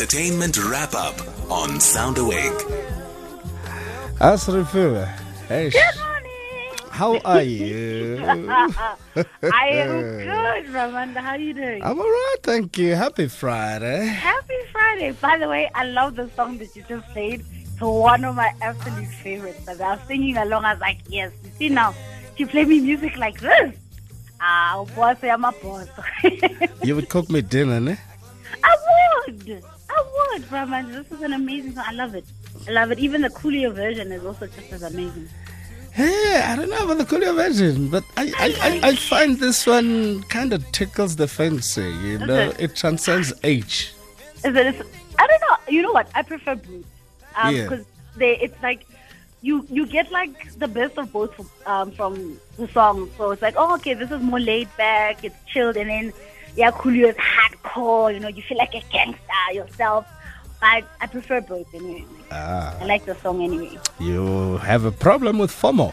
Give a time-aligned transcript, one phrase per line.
[0.00, 1.18] entertainment wrap up
[1.50, 2.52] on Sound Awake.
[4.20, 5.06] Asrifula,
[5.48, 6.70] hey, Good morning.
[6.90, 8.18] how are you?
[8.22, 9.88] I am
[10.18, 11.16] good, Ramanda.
[11.16, 11.82] How are you doing?
[11.82, 12.94] I'm alright, thank you.
[12.94, 14.04] Happy Friday.
[14.04, 15.12] Happy Friday.
[15.12, 17.42] By the way, I love the song that you just played.
[17.54, 19.62] It's one of my absolute favorites.
[19.64, 20.66] But I was singing along.
[20.66, 21.32] I was like, yes.
[21.42, 21.94] You see now,
[22.34, 23.74] if you play me music like this,
[24.42, 25.88] ah, boss, I'm a boss.
[26.84, 27.96] You would cook me dinner, ne?
[28.62, 28.76] I
[29.26, 29.64] would.
[30.36, 30.92] I would, Ramanda.
[30.92, 31.84] This is an amazing song.
[31.86, 32.24] I love it.
[32.68, 32.98] I love it.
[32.98, 35.28] Even the Coolio version is also just as amazing.
[35.92, 39.66] Hey, I don't know about the Coolio version, but I, I, I, I find this
[39.66, 42.50] one kind of tickles the fancy, you know?
[42.50, 42.56] it?
[42.60, 43.94] It transcends age.
[44.44, 44.56] Is it?
[44.66, 44.82] It's,
[45.18, 45.56] I don't know.
[45.68, 46.08] You know what?
[46.14, 46.84] I prefer Brute
[47.34, 47.62] Yeah.
[47.62, 48.38] because they.
[48.38, 48.86] It's like
[49.40, 51.32] you you get like the best of both
[51.66, 53.10] um, from the song.
[53.16, 55.24] So it's like, oh, okay, this is more laid back.
[55.24, 56.12] It's chilled, and then
[56.56, 58.12] yeah, Coolio is hardcore.
[58.12, 60.06] You know, you feel like a gangster yourself.
[60.60, 62.04] But I prefer both anyway.
[62.30, 63.78] Ah, I like the song anyway.
[64.00, 65.92] you have a problem with FOMO.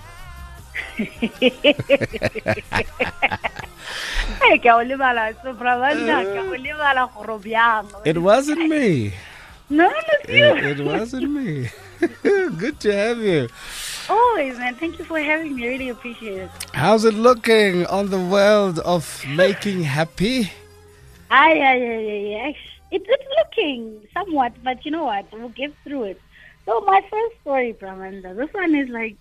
[4.41, 7.85] Hey, ke a o lebala, so Bravanda, ke a o lebala gore bjang.
[8.05, 9.13] It wasn't me.
[9.69, 10.55] No, it's you.
[10.55, 11.69] It, it wasn't me.
[12.23, 13.47] Good to have you.
[14.09, 14.75] Always, man.
[14.75, 15.65] Thank you for having me.
[15.65, 16.49] I really appreciate it.
[16.73, 20.51] How's it looking on the world of making happy?
[21.31, 22.57] Aye, aye, aye, aye, aye.
[22.93, 25.25] It's, looking somewhat, but you know what?
[25.31, 26.21] We'll get through it.
[26.65, 29.17] So my first story, Pramanda, this one is like,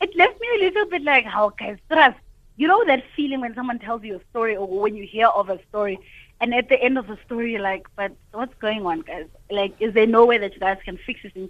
[0.00, 2.18] it left me a little bit like, how can trust?
[2.56, 5.48] You know that feeling when someone tells you a story or when you hear of
[5.48, 5.98] a story
[6.40, 9.26] and at the end of the story you're like, but what's going on, guys?
[9.50, 11.32] Like, is there no way that you guys can fix this?
[11.32, 11.48] Thing?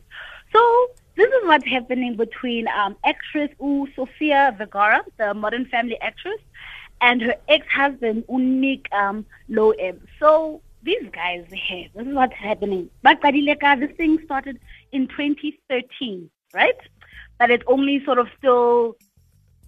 [0.53, 6.41] So this is what's happening between um, actress U Sofia Vergara, the Modern Family actress,
[7.01, 10.01] and her ex-husband Unik um, Loeb.
[10.19, 12.91] So these guys here, this is what's happening.
[13.03, 14.61] But Kadileka, this thing started
[14.93, 16.77] in 2013, right?
[17.39, 18.97] But it's only sort of still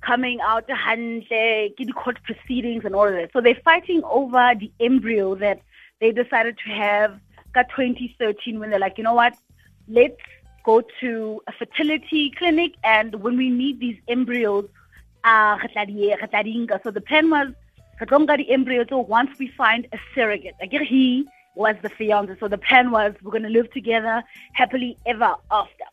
[0.00, 3.30] coming out the court proceedings and all of that.
[3.33, 5.61] So they're fighting over the embryo that
[6.01, 7.20] they decided to have
[7.52, 9.36] got 2013 when they're like, you know what,
[9.89, 10.17] let's
[10.64, 14.68] go to a fertility clinic and when we need these embryos,
[15.24, 17.52] uh, so the plan was
[18.00, 20.55] re tlo nka the embryos so once we find a surrogate.
[20.70, 22.36] Guess he was the fiance.
[22.40, 24.22] So the plan was we're going to live together
[24.52, 25.84] happily ever after.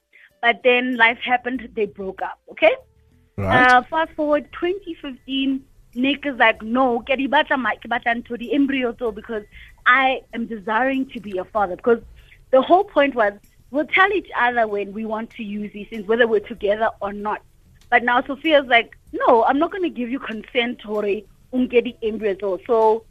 [0.41, 2.75] But then life happened, they broke up, okay?
[3.37, 3.71] Right?
[3.71, 5.63] Uh, fast forward 2015,
[5.95, 9.43] Nick is like, no, ke di batla ke batla ntho di embryo tso because
[9.85, 11.75] I am desiring to be a father.
[11.75, 12.01] Because
[12.51, 13.33] the whole point was
[13.71, 17.13] we'll tell each other when we want to use these things, whether we're together or
[17.13, 17.41] not.
[17.89, 21.05] But now Sofia's like, no, I'm not going to give you consent or
[21.53, 22.59] unke di embryo.
[22.65, 23.03] So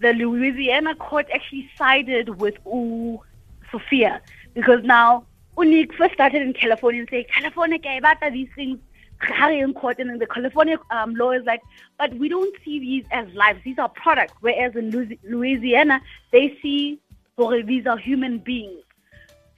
[0.00, 3.20] the Louisiana court actually sided with U
[3.70, 4.20] Sofia
[4.54, 5.24] because now
[5.56, 8.78] Unik first started in California and saying, California, batla these things
[9.50, 11.60] in court and then the California um, law is like,
[11.98, 13.60] but we don't see these as lives.
[13.64, 14.34] These are products.
[14.40, 14.90] Whereas in
[15.22, 16.00] Louisiana,
[16.32, 16.98] they see
[17.38, 18.82] oh, these are human beings.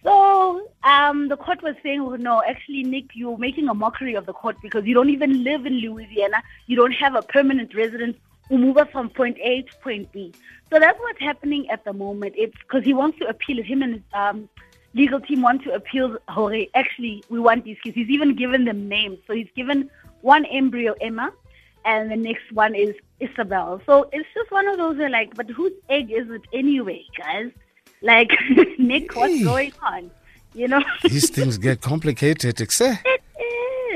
[0.04, 4.26] So um, the court was saying, oh, no, actually, Nick, you're making a mockery of
[4.26, 6.42] the court because you don't even live in Louisiana.
[6.66, 8.16] You don't have a permanent residence
[8.48, 10.34] who move us from point A to point B.
[10.70, 12.34] So that's what's happening at the moment.
[12.36, 13.62] It's because he wants to appeal.
[13.62, 14.48] Him and his um,
[14.92, 16.18] legal team want to appeal.
[16.28, 17.94] Hore, actually, we want these kids.
[17.94, 19.18] He's even given them names.
[19.26, 19.88] So he's given
[20.20, 21.32] one embryo Emma,
[21.86, 23.80] and the next one is Isabel.
[23.86, 27.50] So it's just one of those where like, but whose egg is it anyway, guys?
[28.04, 28.30] Like,
[28.78, 30.10] Nick, what's going on?
[30.54, 33.04] You know, These things get complicated, except.
[33.04, 33.22] it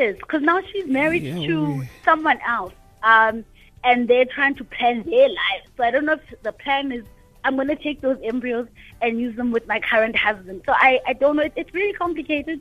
[0.01, 3.45] is because now she's married Yeah, to someone else, um,
[3.85, 5.63] and they're trying to plan their life.
[5.77, 7.05] So I don't know if the plan is
[7.45, 8.67] I'm going to take those embryos
[9.03, 10.63] and use them with my current husband.
[10.67, 11.43] So I, I don't know.
[11.45, 12.61] It, it's really complicated,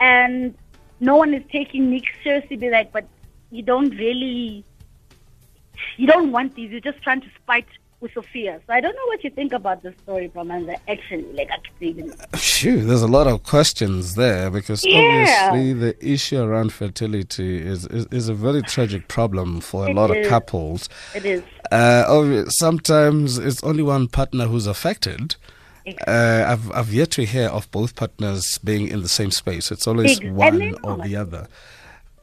[0.00, 0.54] and
[0.98, 2.56] no one is taking Nick seriously.
[2.56, 3.06] Be like, but
[3.50, 4.64] you don't really,
[5.96, 6.70] you don't want these.
[6.72, 7.66] You're just trying to spite
[8.14, 8.60] Sofia.
[8.66, 10.74] So I don't know what you think about the story, Brahman.
[10.86, 15.48] Actually, like I keep Phew, there's a lot of questions there because Yeah.
[15.50, 19.96] obviously the issue around fertility is, is, is a very tragic problem for a It
[19.96, 20.24] lot is.
[20.26, 20.88] of couples.
[21.14, 21.42] it is.
[21.72, 25.36] Uh, sometimes it's only one partner who's affected.
[26.06, 29.72] Uh, I've, I've yet to hear of both partners being in the same space.
[29.72, 31.48] It's always Ex- and one or the other.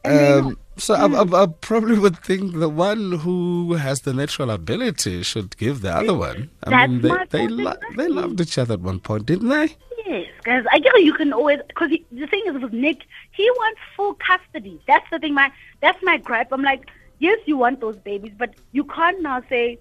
[0.06, 5.22] Um, so I, I, I probably would think the one who has the natural ability
[5.22, 6.50] should give the other one.
[6.64, 9.76] I That's mean, they they, lo- they loved each other at one point, didn't they?
[10.06, 10.64] Yes, guys.
[10.70, 14.80] I get you can always because the thing is with Nick, he wants full custody.
[14.86, 15.34] That's the thing.
[15.34, 15.50] My
[15.80, 16.52] that's my gripe.
[16.52, 19.78] I'm like, yes, you want those babies, but you can't now say,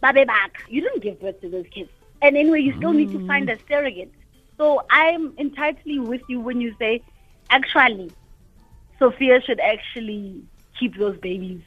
[0.00, 1.90] "Babe back." You didn't give birth to those kids.
[2.20, 4.12] And anyway, you still need to find a surrogate.
[4.58, 7.00] So I'm entirely with you when you say,
[7.50, 8.10] actually,
[8.98, 10.42] Sofia should actually
[10.78, 11.60] keep those babies,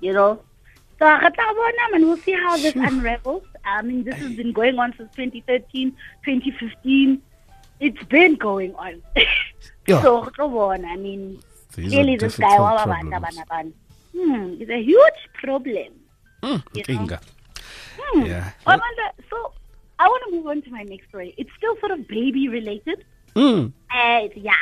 [0.00, 0.42] you know.
[0.98, 1.06] So
[1.94, 3.42] and we'll see how this unravels.
[3.64, 5.90] I mean, this has been going on since 2013,
[6.24, 7.20] 2015.
[7.80, 9.02] It's been going on.
[9.86, 10.00] Yeah.
[10.00, 10.22] so,
[10.86, 11.42] I mean,
[11.74, 13.10] These really this guy, difficult wa- wa- problems.
[13.10, 13.70] banta bana bana.
[14.16, 15.92] hmm, it's a huge problem.
[16.42, 17.18] Mm, You know?
[17.98, 18.22] Hmm.
[18.24, 18.50] Yeah.
[18.66, 19.52] Amanda, so
[19.98, 21.34] I want to move on to my next story.
[21.36, 23.04] It's still sort of baby related.
[23.34, 23.72] Mm.
[23.90, 24.52] Uh, yeah,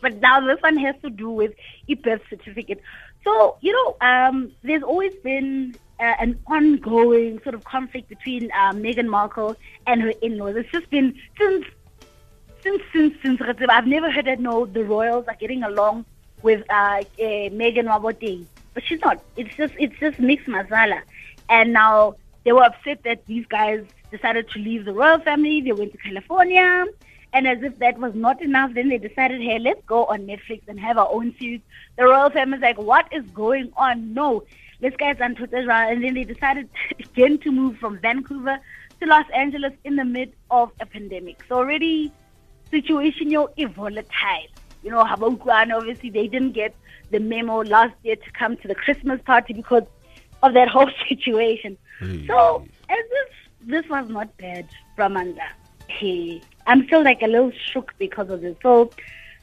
[0.00, 1.52] but now this one has to do with
[1.88, 2.80] a birth certificate.
[3.24, 8.72] So you know, um, there's always been uh, an ongoing sort of conflict between uh,
[8.72, 9.56] Meghan Markle
[9.86, 10.56] and her in-laws.
[10.56, 11.64] It's just been since
[12.62, 16.06] since since since I've never heard that no the royals are getting along
[16.42, 19.22] with uh, uh, Meghan Maboteng, but she's not.
[19.36, 21.00] It's just it's just mixed masala,
[21.48, 25.60] and now they were upset that these guys decided to leave the royal family.
[25.60, 26.86] They went to California,
[27.32, 30.62] and as if that was not enough, then they decided, hey, let's go on Netflix
[30.66, 31.60] and have our own series.
[31.96, 34.12] The royal family's like, what is going on?
[34.14, 34.44] No,
[34.80, 36.68] let's get on Twitter, and then they decided
[36.98, 38.58] again to move from Vancouver
[39.00, 41.38] to Los Angeles in the mid of a pandemic.
[41.48, 42.12] So already
[42.70, 44.50] situation yo is volatile.
[44.82, 46.74] You know, Habaukuan, obviously they didn't get
[47.10, 49.82] the memo last year to come to the Christmas party because
[50.42, 51.76] of that whole situation.
[52.26, 53.28] So as if
[53.66, 54.66] this was not bad,
[54.96, 55.46] Brahmanda,
[55.88, 58.56] hey, I'm still like a little shook because of this.
[58.62, 58.90] So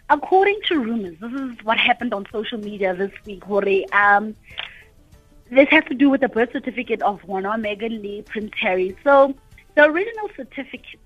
[0.09, 3.63] according to rumors, this is what happened on social media this week, Hore.
[3.93, 4.35] Um,
[5.49, 8.97] this has to do with the birth certificate of Wana Meghan Lee Prince Harry.
[9.03, 9.33] So
[9.75, 10.99] the original certificate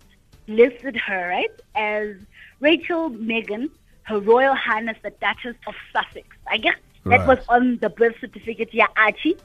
[0.48, 2.16] listed her, right, as
[2.60, 3.70] Rachel Meghan,
[4.04, 6.28] Her Royal Highness the Duchess of Sussex.
[6.48, 6.76] I guess
[7.06, 9.38] that was on the birth certificate, yeah, Archie.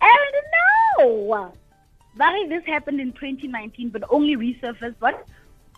[0.00, 0.34] And
[0.98, 1.52] no!
[2.16, 5.26] Barry, this happened in 2019, but only resurfaced, but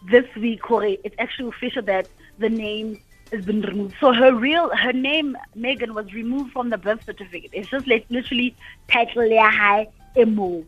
[0.07, 2.09] this week, Corey, it's actually official that
[2.39, 3.01] the name
[3.33, 3.95] has been removed.
[4.01, 7.51] So her real, her name, Meghan, was removed from the birth certificate.
[7.53, 8.57] It's just like literally
[8.89, 10.65] title high emo.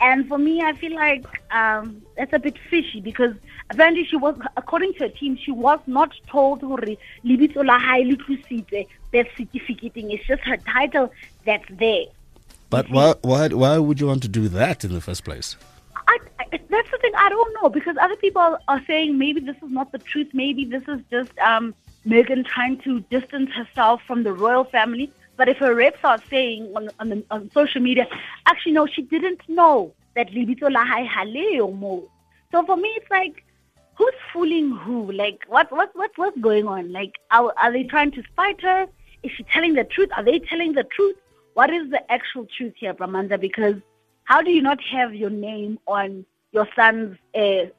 [0.00, 3.34] And for me, I feel like um, that's a bit fishy because
[3.70, 6.78] apparently she was, according to her team, she was not told hore
[7.24, 10.10] libitso la hae le tlositswe birth certificating.
[10.10, 11.12] It's just her title
[11.46, 12.06] that's there.
[12.68, 15.56] But why, why, why would you want to do that in the first place?
[16.08, 17.12] I, I, that's the thing.
[17.16, 20.28] I don't know because other people are saying maybe this is not the truth.
[20.32, 21.74] Maybe this is just um,
[22.06, 25.12] Meghan trying to distance herself from the royal family.
[25.36, 28.06] But if her reps are saying on on, the, on social media,
[28.46, 32.08] actually no, she didn't know that Libito Lahai Haleo Mo.
[32.52, 33.44] So for me, it's like,
[33.96, 35.12] who's fooling who?
[35.12, 36.92] Like, what what what what's going on?
[36.92, 38.86] Like, are, are they trying to spite her?
[39.22, 40.10] Is she telling the truth?
[40.16, 41.16] Are they telling the truth?
[41.54, 43.38] What is the actual truth here, Brahmanda?
[43.38, 43.76] Because
[44.26, 47.70] how do you not have your name on your son's uh,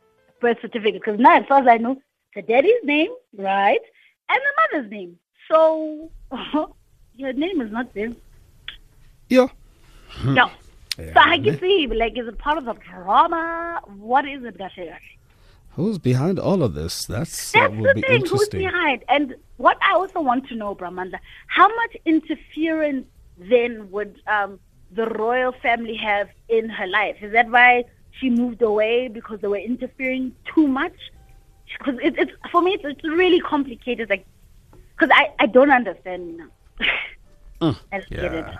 [0.42, 1.02] birth certificate?
[1.02, 2.02] Because now, as far as I know,
[2.34, 3.82] the daddy's name, right,
[4.30, 5.20] and the mother's name.
[5.52, 6.10] So
[7.16, 8.14] your name is not there.
[9.30, 9.48] Yeah.
[10.24, 10.50] No.
[10.98, 11.14] Yeah.
[11.14, 13.82] So I can see, like, is it part of the drama?
[13.98, 14.96] What is it, Gashe?
[15.72, 17.06] Who's behind all of this?
[17.06, 18.26] That's that That's the be thing.
[18.26, 19.04] Who's behind?
[19.10, 23.06] And what I also want to know, Brahmanda, how much interference
[23.38, 24.60] then would um,
[24.92, 27.18] the royal family have in her life?
[27.22, 27.86] Is that why
[28.20, 30.96] she moved away because they were interfering too much?
[31.78, 34.10] Because it, it's for me, it's, it's really complicated.
[34.10, 34.26] Like,
[34.72, 36.50] because I, I don't understand you know.
[37.92, 38.46] I don't get it.
[38.46, 38.58] Mm,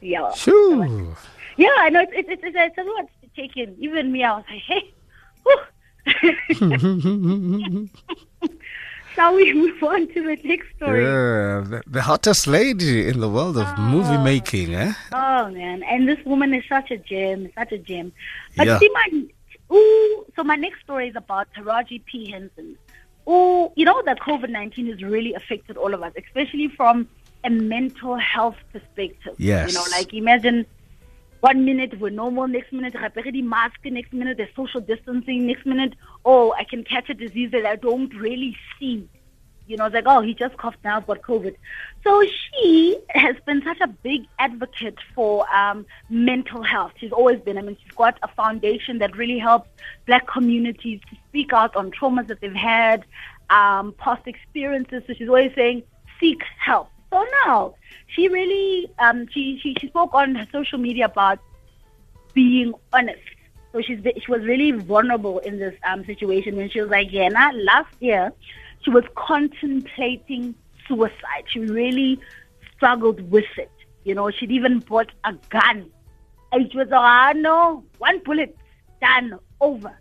[0.00, 0.20] Yeah.
[0.20, 0.32] Yeah.
[0.32, 1.14] Shoo.
[1.56, 2.00] Yeah, I know.
[2.00, 3.76] It's it's it's, it's a lot to take in.
[3.80, 4.94] Even me, I was like, hey.
[9.18, 11.02] Shall we move on to the next story?
[11.02, 14.22] Yeah, the, the hottest lady in the world of movie Ah.
[14.32, 14.92] making, eh?
[15.12, 18.12] Oh man, and this woman is such a gem, such a gem.
[18.56, 18.78] But Yeah.
[18.78, 19.06] see, my
[19.76, 22.68] ooh, so my next story is about Taraji P Henson.
[23.28, 27.08] Ooh, you know that COVID nineteen has really affected all of us, especially from
[27.44, 29.34] a mental health perspective.
[29.38, 29.68] Yes.
[29.68, 30.64] you know, like imagine
[31.40, 35.94] one minute we're normal, next minute the mask, next minute there's social distancing, next minute
[36.24, 39.08] oh I can catch a disease that I don't really see.
[39.68, 41.54] You know, it's like, oh, he just coughed now, I've got COVID.
[42.02, 46.92] So she has been such a big advocate for um, mental health.
[46.96, 47.58] She's always been.
[47.58, 49.68] I mean, she's got a foundation that really helps
[50.06, 53.04] black communities to speak out on traumas that they've had,
[53.50, 55.02] um, past experiences.
[55.06, 55.82] So she's always saying,
[56.18, 56.88] seek help.
[57.10, 57.74] So now,
[58.08, 61.38] she really, um, she, she, she spoke on her social media about
[62.34, 63.20] being honest.
[63.72, 67.28] So she's she was really vulnerable in this um, situation when she was like, yeah,
[67.54, 68.32] last year
[68.82, 70.54] she was contemplating
[70.86, 71.44] suicide.
[71.46, 72.18] She really
[72.74, 73.70] struggled with it.
[74.04, 75.90] You know, she'd even bought a gun.
[76.50, 78.56] And she was like, ah, no, one bullet,
[79.02, 79.38] done.
[79.60, 79.96] over,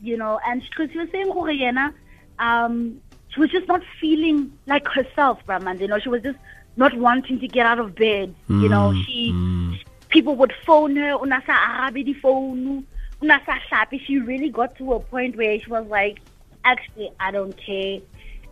[0.00, 0.40] you know.
[0.46, 1.92] And because she was saying, "Oh, yena,
[2.38, 5.78] um, she was just not feeling like herself, Brahman.
[5.78, 6.38] You know, she was just
[6.76, 8.34] not wanting to get out of bed.
[8.48, 9.78] You know, mm, she mm.
[10.08, 12.86] people would phone her, unasa arabe di phone,
[13.20, 14.00] unasa hlapi.
[14.00, 16.20] She really got to a point where she was like,
[16.64, 18.00] actually, I don't care.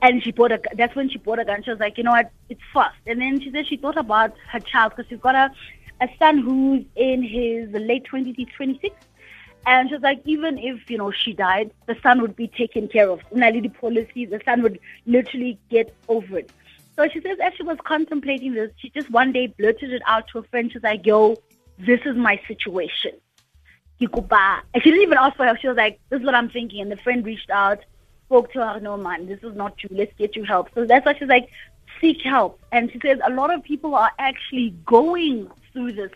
[0.03, 0.61] And she bought a.
[0.75, 1.63] That's when she bought a gun.
[1.63, 2.97] She was like, you know what, it's fast.
[3.07, 5.53] And then she said she thought about her child because she's got a,
[6.01, 8.95] a son who's in his late twenties, he's twenty six.
[9.67, 12.89] And she was like, even if, you know, she died, the son would be taken
[12.89, 13.21] care of.
[13.31, 16.51] Unali the policy, the son would literally get over it.
[17.01, 20.29] So she says as she was contemplating this, she just one day blurted it out
[20.29, 20.71] to a friend.
[20.71, 21.35] She's like, yo,
[21.79, 23.13] this is my situation.
[23.99, 24.61] Kikuba.
[24.75, 25.57] And she didn't even ask for help.
[25.61, 26.83] She was like, this is what I'm thinking.
[26.83, 27.79] And the friend reached out,
[28.27, 29.89] spoke to her, no man, this is not you.
[29.91, 30.69] Let's get you help.
[30.75, 31.49] So that's why she's like,
[32.03, 32.61] seek help.
[32.71, 36.11] And she says a lot of people are actually going through this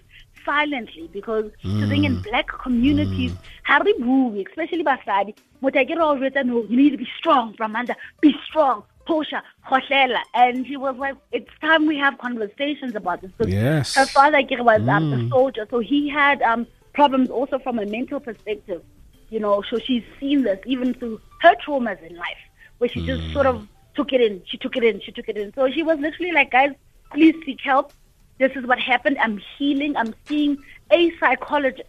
[0.44, 4.46] silently because she's saying in black communities, mm.
[4.50, 8.82] especially basadi, no, you need to be strong, Brahmanda, be strong.
[9.06, 10.20] Portia, Khohlela.
[10.34, 13.30] And she was like, it's time we have conversations about this.
[13.36, 13.94] Because Yes.
[13.94, 18.20] her father was um, a soldier, so he had um, problems also from a mental
[18.20, 18.82] perspective.
[19.30, 22.38] You know, so she's seen this even through her traumas in life,
[22.78, 25.36] where she just sort of took it in, she took it in, she took it
[25.36, 25.52] in.
[25.54, 26.72] So she was literally like, guys,
[27.12, 27.92] please seek help.
[28.38, 29.16] This is what happened.
[29.20, 29.96] I'm healing.
[29.96, 30.58] I'm seeing
[30.90, 31.88] a psychologist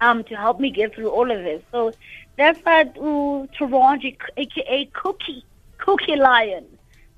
[0.00, 1.62] um, to help me get through all of this.
[1.72, 1.92] So
[2.36, 3.46] that's what uh,
[4.36, 5.44] aka Cookie,
[5.80, 6.66] Cookie Lyon,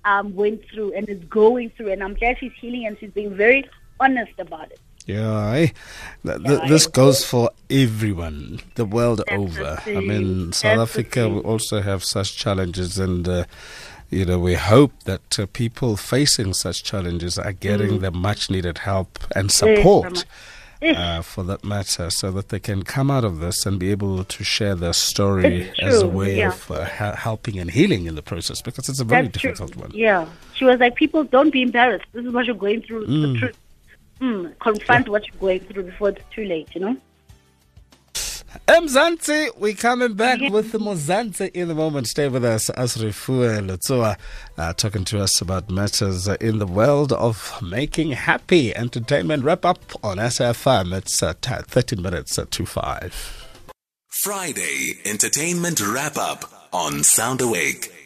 [0.04, 1.92] um, went through and is going through.
[1.92, 3.68] And I'm glad she's healing and she's being very
[4.00, 4.80] honest about it.
[5.06, 5.72] Yeah, I,
[6.24, 9.82] th- th- this goes for everyone the world That's over.
[9.84, 13.44] I mean, South That's Africa we also have such challenges, and uh,
[14.10, 18.00] you know, we hope that uh, people facing such challenges are getting Mm.
[18.02, 20.24] the much needed help and support.
[21.02, 24.24] Uh, for that matter, so that they can come out of this and be able
[24.24, 26.48] to share their story as a way yeah.
[26.48, 29.50] of uh, ha- helping and healing in the process, because it's a very That's true.
[29.52, 29.90] difficult one.
[29.94, 30.26] Yeah.
[30.54, 32.06] She was like, people, don't be embarrassed.
[32.12, 33.06] This is what you're going through.
[33.06, 33.32] Mm.
[33.32, 33.58] The truth.
[34.20, 36.96] Mm, confront what you're going through before it's too late, you know?
[38.68, 42.06] Mzansi, we're coming back with the Mzansi in the moment.
[42.06, 44.18] Stay with us as Refuwe Letsooa
[44.58, 48.74] uh, talking to us about matters uh, in the world of making happy.
[48.76, 50.94] Entertainment wrap up on SFM.
[50.96, 53.48] It's uh, t- 13 minutes uh, to 5.
[54.08, 58.01] Friday Entertainment Wrap Up on Sound Awake.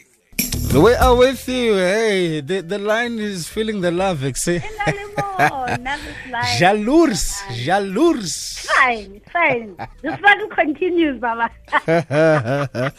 [0.73, 1.73] We are with you.
[1.75, 4.61] Hey, the, the line is feeling the love, eh, Exi.
[6.59, 8.67] Jalours, jalours.
[8.67, 9.75] Fine, fine.
[10.01, 11.49] The struggle continues, Baba.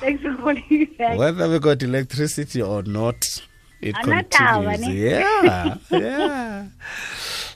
[0.00, 1.18] Thanks for calling back.
[1.18, 3.40] Whether we got electricity or not,
[3.80, 4.86] it continues.
[4.88, 6.66] Yeah, yeah.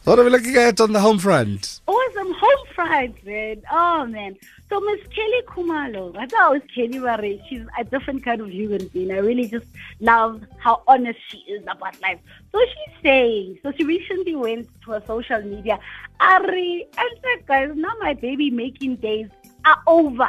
[0.04, 1.80] What are we looking at on the home front?
[1.87, 3.62] Oh, awesome home front, man.
[3.71, 4.37] Oh, man.
[4.71, 7.43] So Miss Kelly Khumalo, I thought it was Kelly Murray.
[7.49, 9.11] She's a different kind of human being.
[9.11, 9.67] I really just
[10.01, 12.19] love how honest she is about life.
[12.53, 15.79] So she's saying, so she recently went to her social media,
[16.21, 19.29] Ari, and said, guys, now my baby making days
[19.65, 20.29] are over.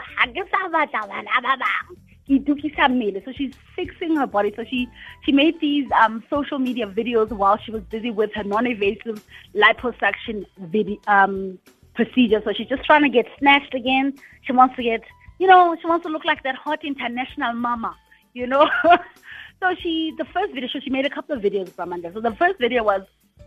[2.29, 3.25] Ke itukisa mmele.
[3.25, 4.53] So she's fixing her body.
[4.55, 4.88] So she
[5.25, 10.46] she made these um, social media videos while she was busy with her non-invasive liposuction
[10.60, 11.58] video um,
[12.00, 12.41] procedure.
[12.44, 14.13] So she's just trying to get snatched again.
[14.44, 15.03] She wants to get,
[15.38, 17.96] you know, she wants to look like that hot international mama,
[18.34, 18.70] you know.
[19.62, 22.13] so she, the first video, so she made a couple of videos from Amanda.
[22.13, 23.01] So the first video was,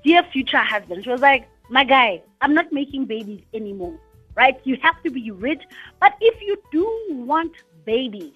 [0.05, 1.05] dear future husband.
[1.05, 3.99] She was like, my guy, I'm not making babies anymore,
[4.35, 4.61] right?
[4.65, 5.63] You have to be rich,
[6.01, 7.53] but if you do want
[7.87, 8.35] babies,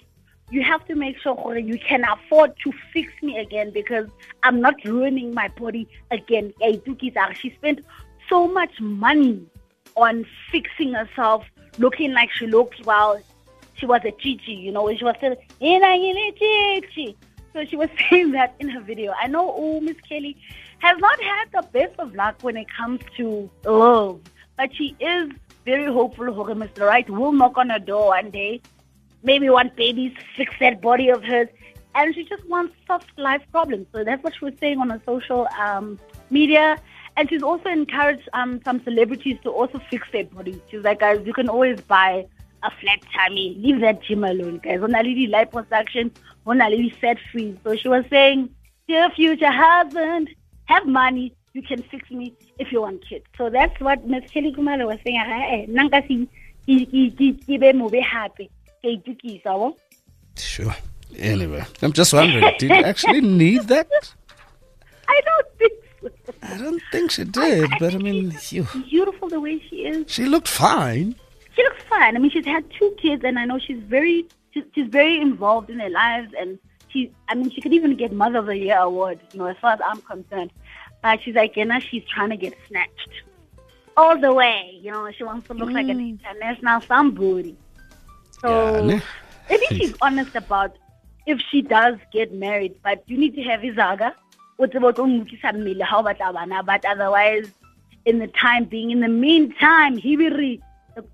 [0.51, 4.07] you have to make sure you can afford to fix me again because
[4.45, 6.55] I'm not ruining my body again.
[7.41, 7.81] She spent
[8.29, 9.45] so much money
[9.97, 11.45] on fixing herself,
[11.79, 13.21] looking like she looked while
[13.75, 17.17] she was a Gigi, you know, she was still, "Ina yile Gigi."
[17.53, 19.15] So she was saying that in her video.
[19.21, 20.37] I know oh, Miss Kelly
[20.79, 24.21] has not had the best of luck when it comes to love,
[24.57, 25.31] but she is
[25.65, 26.87] very hopeful for Mr.
[26.87, 28.61] Right will knock on her door one day
[29.27, 31.49] maybe want babies, fix that body of hers,
[31.95, 33.87] and she just wants soft life problems.
[33.93, 35.99] So that's what she was saying on her social um,
[36.31, 36.79] media.
[37.17, 40.61] And she's also encouraged um, some celebrities to also fix their bodies.
[40.71, 42.27] She's like, guys, you can always buy
[42.63, 43.57] a flat tummy.
[43.59, 44.83] Leave that gym alone, guys.
[44.83, 46.11] On a lady liposuction,
[46.47, 47.59] on a lady fat free.
[47.65, 48.51] So she was saying,
[48.87, 50.29] dear future husband,
[50.67, 51.35] have money.
[51.55, 53.25] You can fix me if you want kids.
[53.39, 55.19] So that's what Miss Kelly Khumalo was saying.
[55.19, 56.29] "Ah, eh, nna nka se-
[56.67, 58.51] ke- ke- ke- ke be mobe hape.
[58.83, 59.73] Ke a itukisa, wa?
[60.37, 60.75] Sure.
[61.19, 63.89] Anyway, I'm just wondering, did you actually need that?
[65.09, 65.73] I don't think.
[66.49, 70.11] I don't think she did, but I mean, you, Beautiful the way she is.
[70.11, 71.15] she looked fine.
[71.55, 72.17] she looks fine.
[72.17, 75.71] I mean, she's had two kids, and I know she's very she's, she's very involved
[75.71, 78.79] in their lives, and she I mean, she could even get Mother of the Year
[78.79, 79.21] award.
[79.33, 80.53] You know, as far as I'm concerned.
[81.03, 83.11] But she's like, you know, she's trying to get snatched
[83.97, 84.79] all the way.
[84.81, 85.91] You know, she wants to look like mm.
[85.91, 87.57] an international somebody.
[88.41, 89.01] So Yeah,
[89.49, 90.77] maybe she's honest about
[91.27, 94.15] if she does get married, but you need to have izaga.
[94.59, 94.75] But
[96.85, 97.51] otherwise,
[98.05, 100.61] in the time being, in the meantime, he will the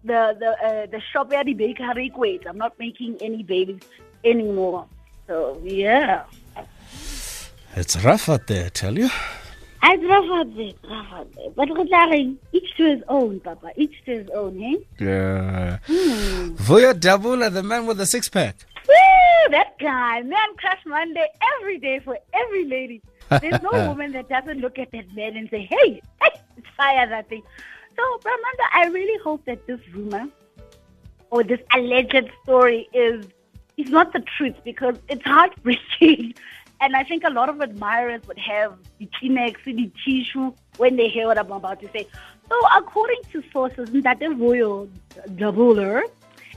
[0.05, 2.47] the the, uh, the shop where the bakery quit.
[2.47, 3.81] I'm not making any babies
[4.25, 4.87] anymore.
[5.27, 6.25] So yeah,
[7.75, 9.09] It's rough out there, I tell you.
[9.85, 11.51] I rough out there, rough out there.
[11.57, 13.71] But luck, each to his own, Papa.
[13.77, 14.77] Each to his own, eh?
[15.05, 15.79] Yeah.
[15.87, 16.55] Hmm.
[16.55, 18.57] Vuyo Dabula, the man with the six pack.
[18.87, 21.27] Woo, that guy, man, crush Monday
[21.59, 23.03] every day for every lady.
[23.41, 27.09] There's no woman that doesn't look at that man and say, "Hey, hey, it's fire
[27.09, 27.43] that thing."
[27.97, 30.27] So, Brahmanda, I really hope that this rumor
[31.31, 33.27] or this alleged story is
[33.77, 36.35] is not the truth because it's heartbreaking.
[36.85, 41.07] And I think a lot of admirers would have the Kleenex, the tissue when they
[41.09, 42.09] hear what I'm about to say.
[42.49, 44.89] So, according to sources, Ndate Royal
[45.29, 46.03] Dabula,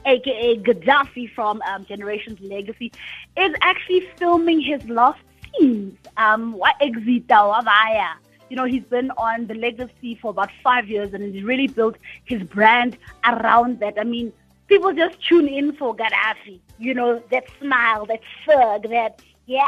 [0.04, 2.92] aka Gaddafi from um, Generations Legacy,
[3.38, 5.20] is actually filming his last
[5.58, 5.98] scenes.
[6.18, 8.14] Um, what exit Wavaya.
[8.50, 11.98] You know, he's been on the legacy for about five years and he's really built
[12.26, 13.96] his brand around that.
[14.00, 14.32] I mean,
[14.68, 16.60] people just tune in for Gaddafi.
[16.78, 19.68] You know, that smile, that thug, that yes,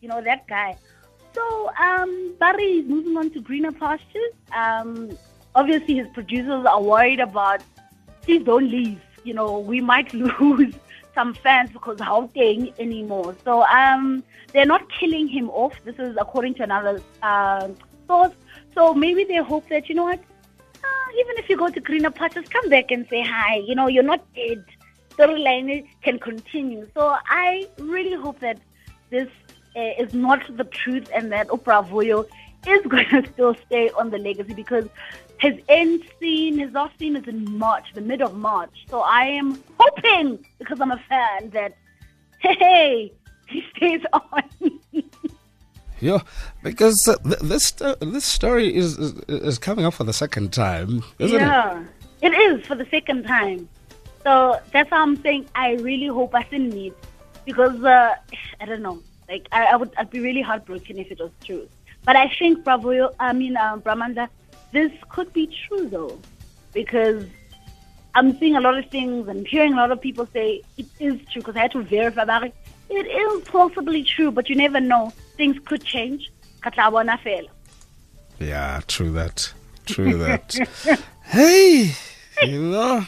[0.00, 0.76] you know, that guy.
[1.32, 4.32] So, um, Barry is moving on to greener pastures.
[4.52, 5.16] Um,
[5.54, 7.62] obviously, his producers are worried about,
[8.22, 9.00] please don't leave.
[9.22, 10.74] You know, we might lose
[11.20, 13.36] some fans because Gauteng anymore.
[13.44, 14.22] So, um,
[14.52, 15.74] they're not killing him off.
[15.84, 17.68] This is according to another uh,
[18.06, 18.32] source.
[18.74, 22.10] So maybe they hope that, you know what, uh, even if you go to greener
[22.10, 23.56] pastures, come back and say hi.
[23.68, 24.64] You know, you're not dead.
[25.16, 26.88] The storyline can continue.
[26.96, 28.58] So I really hope that
[29.10, 29.28] this
[29.76, 32.26] uh, is not the truth and that Oprah Vuyo
[32.66, 34.88] is going to still stay on the legacy because
[35.40, 38.84] his end scene, his last scene is in March, the mid of March.
[38.88, 41.76] So I am hoping, because I'm a fan, that,
[42.38, 43.12] hey,
[43.48, 44.42] he stays on.
[46.02, 46.20] Yeah,
[46.62, 51.36] because th- this this story is, is is coming up for the second time, isn't
[51.36, 51.42] it?
[51.42, 51.84] yeah,
[52.22, 53.68] it is for the second time.
[54.22, 56.94] So that's why I'm saying I really hope I didn't meet
[57.44, 58.14] because uh,
[58.60, 59.02] I don't know.
[59.28, 61.68] Like I, I would, I'd be really heartbroken if it was true.
[62.06, 64.30] But I think Bravo, I mean um, Brahmanda,
[64.72, 66.18] this could be true though,
[66.72, 67.24] because
[68.14, 71.20] I'm seeing a lot of things and hearing a lot of people say it is
[71.30, 72.54] true because I had to verify that it.
[72.88, 75.12] It is possibly true, but you never know.
[75.36, 76.30] Things could change.
[78.40, 79.52] Yeah, true that.
[79.86, 80.58] True that.
[81.24, 81.92] hey,
[82.42, 83.06] you know,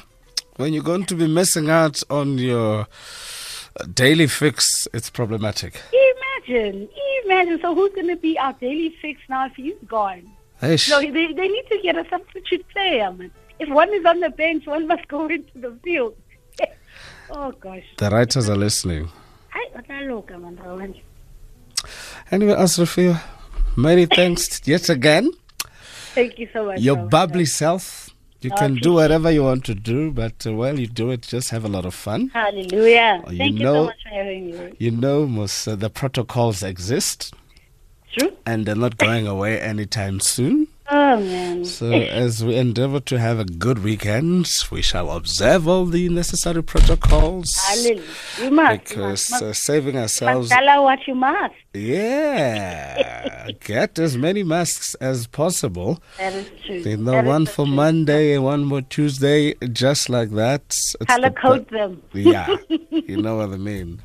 [0.57, 2.87] when you're going to be missing out on your
[3.93, 5.81] daily fix, it's problematic.
[6.47, 6.89] Imagine,
[7.25, 7.61] imagine.
[7.61, 10.31] So who's going to be our daily fix now if he's gone?
[10.63, 13.31] So they, they need to get a substitute player, man.
[13.59, 16.17] If one is on the bench, one must go into the field.
[17.31, 17.85] oh gosh.
[17.99, 19.09] the writers are listening.
[19.55, 20.57] I look, man.
[20.65, 20.95] Rowan.
[22.31, 23.21] Anyway, Asrafia,
[23.77, 25.31] many thanks yet again.
[26.15, 26.81] Thank you so much.
[26.81, 27.09] Your Rowan.
[27.09, 28.11] bubbly self.
[28.41, 31.51] You can do whatever you want to do, but uh, while you do it, just
[31.51, 32.29] have a lot of fun.
[32.35, 33.23] Hallelujah.
[33.31, 34.75] You Thank you, know- so much for having me.
[34.79, 37.33] You know, most uh, the protocols exist,
[38.13, 38.31] True.
[38.47, 40.69] and they're not going away anytime soon.
[40.91, 41.65] Oh man.
[41.65, 46.63] So, as we endeavor to have a good weekend, we shall observe all the necessary
[46.63, 47.57] protocols.
[47.67, 48.03] Hallelujah.
[48.43, 48.81] You must.
[48.89, 48.99] Because
[49.31, 51.55] you must, uh, saving ourselves, must tell her what you must.
[51.73, 56.03] yeah, get as many masks as possible.
[56.19, 56.77] That is true.
[56.77, 57.75] You know, That one for true.
[57.75, 60.63] Monday and one for Tuesday, just like that.
[60.69, 62.03] It's Color the code them.
[62.13, 62.55] yeah,
[62.91, 64.01] you know what I mean.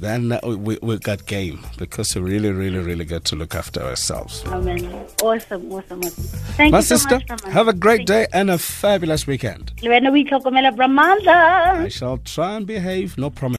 [0.00, 3.82] Then uh, we we got game because we really, really, really get to look after
[3.82, 4.44] ourselves.
[4.46, 4.84] Man.
[5.22, 6.24] Awesome, awesome, awesome.
[6.56, 7.52] Thank My you so sister, much, Brahman.
[7.52, 9.72] have a great Thank day and a fabulous weekend.
[9.82, 9.90] you.
[9.90, 11.84] Lwena o itlhokomela Brahmanda.
[11.84, 13.58] I shall try and behave, no promise.